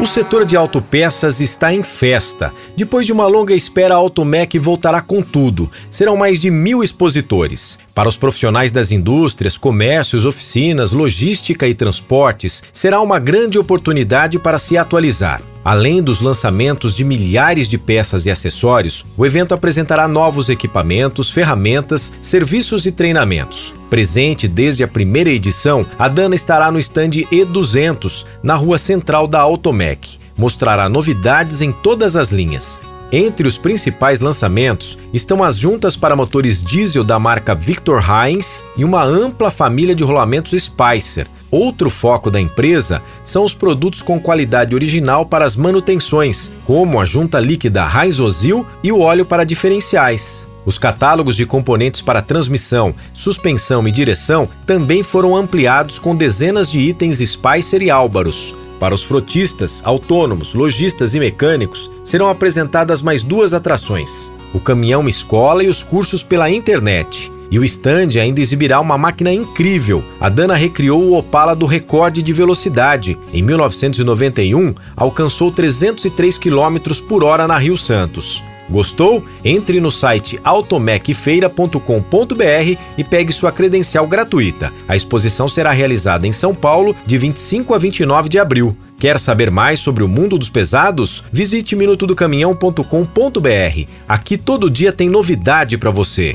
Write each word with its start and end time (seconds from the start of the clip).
O 0.00 0.06
setor 0.06 0.44
de 0.44 0.56
autopeças 0.56 1.40
está 1.40 1.74
em 1.74 1.82
festa. 1.82 2.52
Depois 2.76 3.04
de 3.04 3.12
uma 3.12 3.26
longa 3.26 3.52
espera, 3.52 3.94
a 3.94 3.96
Automec 3.96 4.56
voltará 4.56 5.00
com 5.00 5.20
tudo. 5.20 5.68
Serão 5.90 6.16
mais 6.16 6.38
de 6.38 6.52
mil 6.52 6.84
expositores. 6.84 7.80
Para 7.96 8.08
os 8.08 8.16
profissionais 8.16 8.70
das 8.70 8.92
indústrias, 8.92 9.58
comércios, 9.58 10.24
oficinas, 10.24 10.92
logística 10.92 11.66
e 11.66 11.74
transportes, 11.74 12.62
será 12.72 13.00
uma 13.00 13.18
grande 13.18 13.58
oportunidade 13.58 14.38
para 14.38 14.56
se 14.56 14.78
atualizar. 14.78 15.42
Além 15.64 16.02
dos 16.02 16.20
lançamentos 16.20 16.94
de 16.94 17.04
milhares 17.04 17.68
de 17.68 17.76
peças 17.76 18.26
e 18.26 18.30
acessórios, 18.30 19.04
o 19.16 19.26
evento 19.26 19.52
apresentará 19.54 20.08
novos 20.08 20.48
equipamentos, 20.48 21.30
ferramentas, 21.30 22.12
serviços 22.20 22.86
e 22.86 22.92
treinamentos. 22.92 23.74
Presente 23.90 24.46
desde 24.46 24.82
a 24.82 24.88
primeira 24.88 25.30
edição, 25.30 25.84
a 25.98 26.08
Dana 26.08 26.34
estará 26.34 26.70
no 26.70 26.78
stand 26.78 27.10
E200, 27.32 28.24
na 28.42 28.54
rua 28.54 28.78
central 28.78 29.26
da 29.26 29.40
Automec. 29.40 30.18
Mostrará 30.36 30.88
novidades 30.88 31.60
em 31.60 31.72
todas 31.72 32.14
as 32.16 32.30
linhas, 32.30 32.78
entre 33.10 33.48
os 33.48 33.56
principais 33.56 34.20
lançamentos 34.20 34.98
estão 35.12 35.42
as 35.42 35.56
juntas 35.56 35.96
para 35.96 36.16
motores 36.16 36.62
diesel 36.62 37.02
da 37.02 37.18
marca 37.18 37.54
Victor 37.54 38.02
Heinz 38.02 38.66
e 38.76 38.84
uma 38.84 39.02
ampla 39.02 39.50
família 39.50 39.94
de 39.94 40.04
rolamentos 40.04 40.60
Spicer. 40.62 41.26
Outro 41.50 41.88
foco 41.88 42.30
da 42.30 42.38
empresa 42.38 43.02
são 43.24 43.42
os 43.44 43.54
produtos 43.54 44.02
com 44.02 44.20
qualidade 44.20 44.74
original 44.74 45.24
para 45.24 45.46
as 45.46 45.56
manutenções, 45.56 46.50
como 46.66 47.00
a 47.00 47.06
junta 47.06 47.40
líquida 47.40 47.88
Heinz 47.88 48.20
Ozil 48.20 48.66
e 48.82 48.92
o 48.92 49.00
óleo 49.00 49.24
para 49.24 49.44
diferenciais. 49.44 50.46
Os 50.66 50.76
catálogos 50.76 51.34
de 51.34 51.46
componentes 51.46 52.02
para 52.02 52.20
transmissão, 52.20 52.94
suspensão 53.14 53.88
e 53.88 53.90
direção 53.90 54.46
também 54.66 55.02
foram 55.02 55.34
ampliados 55.34 55.98
com 55.98 56.14
dezenas 56.14 56.70
de 56.70 56.78
itens 56.78 57.16
Spicer 57.26 57.82
e 57.82 57.90
Álvaros. 57.90 58.54
Para 58.78 58.94
os 58.94 59.02
frotistas, 59.02 59.82
autônomos, 59.84 60.54
lojistas 60.54 61.14
e 61.14 61.20
mecânicos, 61.20 61.90
serão 62.04 62.28
apresentadas 62.28 63.02
mais 63.02 63.22
duas 63.22 63.52
atrações: 63.52 64.30
o 64.54 64.60
caminhão 64.60 65.08
escola 65.08 65.64
e 65.64 65.68
os 65.68 65.82
cursos 65.82 66.22
pela 66.22 66.50
internet. 66.50 67.32
E 67.50 67.58
o 67.58 67.64
stand 67.64 68.20
ainda 68.20 68.42
exibirá 68.42 68.78
uma 68.78 68.98
máquina 68.98 69.32
incrível. 69.32 70.04
A 70.20 70.28
Dana 70.28 70.54
recriou 70.54 71.02
o 71.02 71.16
Opala 71.16 71.56
do 71.56 71.64
recorde 71.64 72.22
de 72.22 72.32
velocidade. 72.32 73.18
Em 73.32 73.42
1991, 73.42 74.74
alcançou 74.94 75.50
303 75.50 76.36
km 76.36 76.76
por 77.08 77.24
hora 77.24 77.46
na 77.46 77.56
Rio 77.56 77.76
Santos. 77.76 78.42
Gostou? 78.68 79.24
Entre 79.44 79.80
no 79.80 79.90
site 79.90 80.38
automecfeira.com.br 80.44 82.78
e 82.96 83.04
pegue 83.04 83.32
sua 83.32 83.50
credencial 83.50 84.06
gratuita. 84.06 84.72
A 84.86 84.94
exposição 84.94 85.48
será 85.48 85.70
realizada 85.70 86.26
em 86.26 86.32
São 86.32 86.54
Paulo 86.54 86.94
de 87.06 87.18
25 87.18 87.74
a 87.74 87.78
29 87.78 88.28
de 88.28 88.38
abril. 88.38 88.76
Quer 88.98 89.18
saber 89.18 89.50
mais 89.50 89.78
sobre 89.78 90.02
o 90.02 90.08
mundo 90.08 90.36
dos 90.36 90.50
pesados? 90.50 91.22
Visite 91.32 91.76
minutodocaminhão.com.br. 91.76 93.88
Aqui 94.08 94.36
todo 94.36 94.70
dia 94.70 94.92
tem 94.92 95.08
novidade 95.08 95.78
para 95.78 95.90
você. 95.90 96.34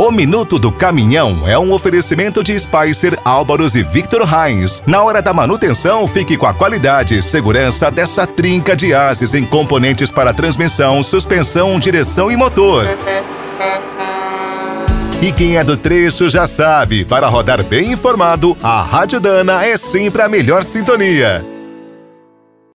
O 0.00 0.12
Minuto 0.12 0.60
do 0.60 0.70
Caminhão 0.70 1.42
é 1.44 1.58
um 1.58 1.72
oferecimento 1.72 2.44
de 2.44 2.56
Spicer, 2.56 3.18
Álvaros 3.24 3.74
e 3.74 3.82
Victor 3.82 4.22
Heinz. 4.22 4.80
Na 4.86 5.02
hora 5.02 5.20
da 5.20 5.34
manutenção, 5.34 6.06
fique 6.06 6.36
com 6.36 6.46
a 6.46 6.54
qualidade 6.54 7.18
e 7.18 7.22
segurança 7.22 7.90
dessa 7.90 8.24
trinca 8.24 8.76
de 8.76 8.94
ases 8.94 9.34
em 9.34 9.44
componentes 9.44 10.12
para 10.12 10.32
transmissão, 10.32 11.02
suspensão, 11.02 11.80
direção 11.80 12.30
e 12.30 12.36
motor. 12.36 12.86
E 15.20 15.32
quem 15.32 15.56
é 15.56 15.64
do 15.64 15.76
trecho 15.76 16.30
já 16.30 16.46
sabe, 16.46 17.04
para 17.04 17.26
rodar 17.26 17.64
bem 17.64 17.90
informado, 17.90 18.56
a 18.62 18.80
Rádio 18.82 19.18
Dana 19.18 19.66
é 19.66 19.76
sempre 19.76 20.22
a 20.22 20.28
melhor 20.28 20.62
sintonia. 20.62 21.57